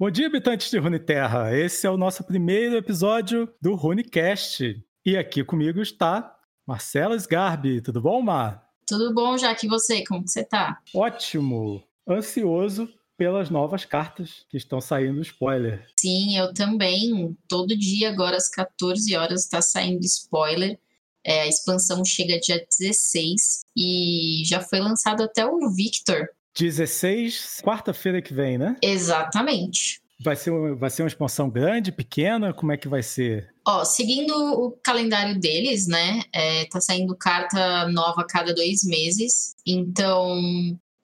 [0.00, 1.54] Bom dia, habitantes de Runeterra.
[1.54, 4.82] Esse é o nosso primeiro episódio do Runecast.
[5.04, 7.82] E aqui comigo está Marcela Sgarbi.
[7.82, 8.66] Tudo bom, Mar?
[8.86, 10.78] Tudo bom, já que você, como que você tá?
[10.94, 11.84] Ótimo.
[12.08, 15.86] Ansioso pelas novas cartas que estão saindo spoiler.
[16.00, 17.36] Sim, eu também.
[17.46, 20.80] Todo dia, agora às 14 horas, está saindo spoiler.
[21.22, 26.26] É, a expansão chega dia 16 e já foi lançado até o Victor,
[26.56, 28.76] 16, quarta-feira que vem, né?
[28.82, 30.00] Exatamente.
[30.22, 32.52] Vai ser, vai ser uma expansão grande, pequena?
[32.52, 33.54] Como é que vai ser?
[33.66, 36.22] Ó, seguindo o calendário deles, né?
[36.32, 39.54] É, tá saindo carta nova a cada dois meses.
[39.66, 40.38] Então,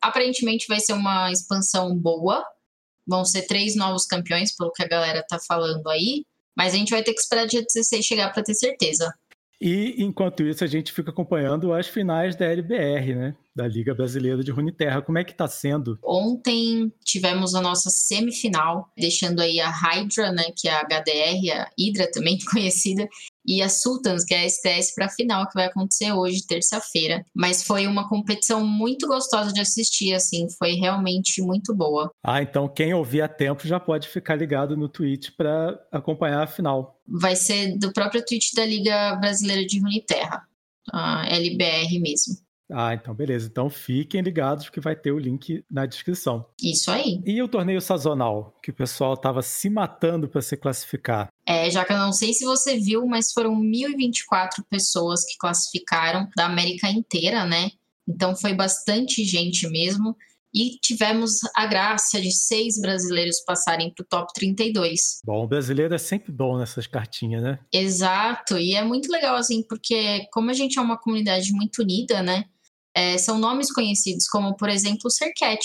[0.02, 2.45] aparentemente vai ser uma expansão boa.
[3.06, 6.26] Vão ser três novos campeões, pelo que a galera tá falando aí.
[6.54, 9.10] Mas a gente vai ter que esperar dia 16 chegar para ter certeza.
[9.60, 13.37] E enquanto isso, a gente fica acompanhando as finais da LBR, né?
[13.55, 15.01] Da Liga Brasileira de Runeterra.
[15.01, 15.98] Como é que tá sendo?
[16.05, 20.45] Ontem tivemos a nossa semifinal, deixando aí a Hydra, né?
[20.55, 23.09] Que é a HDR, a Hydra também conhecida,
[23.47, 27.25] e a Sultans, que é a STS, para a final que vai acontecer hoje, terça-feira.
[27.35, 32.11] Mas foi uma competição muito gostosa de assistir, assim, foi realmente muito boa.
[32.23, 36.47] Ah, então quem ouvir a tempo já pode ficar ligado no Twitch para acompanhar a
[36.47, 37.01] final.
[37.07, 40.43] Vai ser do próprio Twitch da Liga Brasileira de Runeterra,
[40.93, 42.46] a LBR mesmo.
[42.70, 43.48] Ah, então beleza.
[43.50, 46.46] Então fiquem ligados porque vai ter o link na descrição.
[46.60, 47.20] Isso aí.
[47.24, 51.28] E o torneio sazonal, que o pessoal estava se matando para se classificar?
[51.46, 56.28] É, já que eu não sei se você viu, mas foram 1.024 pessoas que classificaram
[56.37, 57.70] da América inteira, né?
[58.09, 60.16] Então foi bastante gente mesmo.
[60.54, 65.20] E tivemos a graça de seis brasileiros passarem para o top 32.
[65.22, 67.59] Bom, o brasileiro é sempre bom nessas cartinhas, né?
[67.70, 72.22] Exato, e é muito legal assim, porque como a gente é uma comunidade muito unida,
[72.22, 72.44] né?
[72.97, 75.61] É, são nomes conhecidos, como por exemplo o Sercat.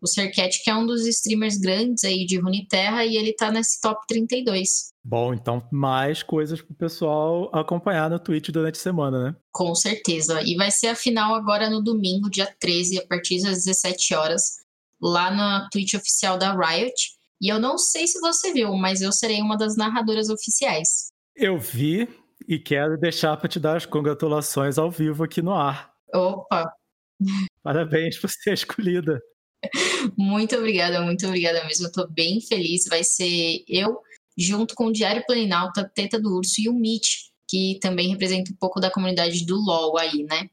[0.00, 3.78] O Sercat, que é um dos streamers grandes aí de Runeterra, e ele tá nesse
[3.82, 4.88] top 32.
[5.04, 9.36] Bom, então mais coisas pro pessoal acompanhar no Twitch durante a semana, né?
[9.52, 10.40] Com certeza.
[10.42, 14.42] E vai ser a final agora no domingo, dia 13, a partir das 17 horas,
[14.98, 16.94] lá na Twitch oficial da Riot.
[17.42, 21.12] E eu não sei se você viu, mas eu serei uma das narradoras oficiais.
[21.36, 22.08] Eu vi
[22.48, 25.89] e quero deixar para te dar as congratulações ao vivo aqui no ar.
[26.14, 26.72] Opa!
[27.62, 29.20] Parabéns por ser escolhida.
[30.16, 31.86] Muito obrigada, muito obrigada mesmo.
[31.86, 32.86] Eu tô bem feliz.
[32.88, 34.00] Vai ser eu,
[34.36, 38.52] junto com o Diário Planalto, a Teta do Urso e o Mitch, que também representa
[38.52, 40.48] um pouco da comunidade do LoL aí, né?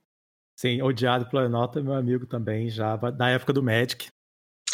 [0.60, 4.08] Sim, o Diário Planalto é meu amigo também, já da época do Magic.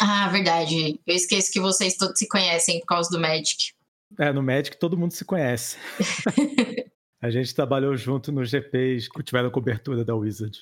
[0.00, 0.98] Ah, verdade.
[1.06, 3.72] Eu esqueço que vocês todos se conhecem por causa do Magic.
[4.18, 5.76] É, no Magic todo mundo se conhece.
[7.20, 10.58] a gente trabalhou junto nos GPs que tiveram cobertura da Wizard.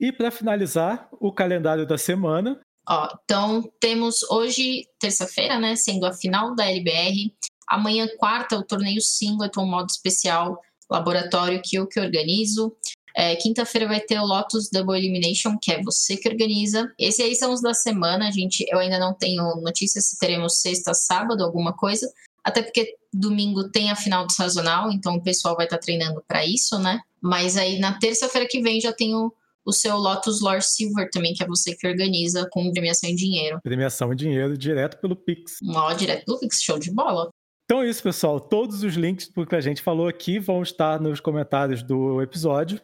[0.00, 2.60] E para finalizar, o calendário da semana.
[2.88, 7.32] Ó, então temos hoje, terça-feira, né, sendo a final da LBR.
[7.68, 10.60] Amanhã, quarta, o torneio Singleton, modo especial,
[10.90, 12.76] laboratório que eu que organizo.
[13.16, 16.92] É, Quinta-feira vai ter o Lotus Double Elimination, que é você que organiza.
[16.98, 18.66] Esses aí são os da semana, gente.
[18.68, 22.12] Eu ainda não tenho notícias se teremos sexta, sábado, alguma coisa.
[22.42, 26.22] Até porque domingo tem a final do sazonal, então o pessoal vai estar tá treinando
[26.26, 27.00] para isso, né?
[27.22, 29.32] Mas aí na terça-feira que vem já tenho
[29.64, 33.58] o seu Lotus Lore Silver também, que é você que organiza com premiação em dinheiro.
[33.62, 35.58] Premiação em dinheiro direto pelo Pix.
[35.68, 37.30] Ó, direto pelo Pix, show de bola.
[37.64, 38.38] Então é isso, pessoal.
[38.38, 42.80] Todos os links do que a gente falou aqui vão estar nos comentários do episódio.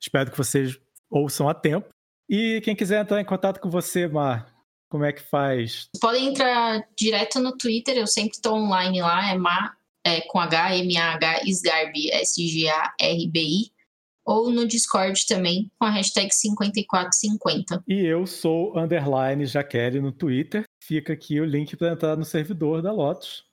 [0.00, 0.78] Espero que vocês
[1.10, 1.88] ouçam a tempo.
[2.28, 4.54] E quem quiser entrar em contato com você, Mar,
[4.88, 5.88] como é que faz?
[6.00, 10.76] Podem entrar direto no Twitter, eu sempre estou online lá, é Mar, é, com H,
[10.76, 13.73] M-A-H, Sgarbi, S-G-A-R-B-I
[14.24, 17.82] ou no Discord também, com a hashtag 5450.
[17.86, 20.64] E eu sou underline Jaqueline no Twitter.
[20.82, 23.44] Fica aqui o link para entrar no servidor da Lotus,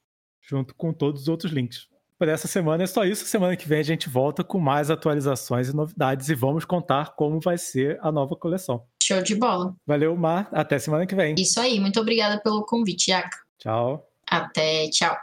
[0.42, 1.92] junto com todos os outros links.
[2.22, 3.26] Por essa semana é só isso.
[3.26, 7.40] Semana que vem a gente volta com mais atualizações e novidades e vamos contar como
[7.40, 8.86] vai ser a nova coleção.
[9.02, 9.76] Show de bola.
[9.88, 10.48] Valeu, Mar.
[10.52, 11.34] Até semana que vem.
[11.40, 11.80] Isso aí.
[11.80, 13.40] Muito obrigada pelo convite, Yaka.
[13.58, 14.08] Tchau.
[14.28, 14.88] Até.
[14.90, 15.18] Tchau.